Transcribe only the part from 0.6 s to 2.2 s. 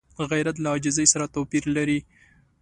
له عاجزۍ سره توپیر لري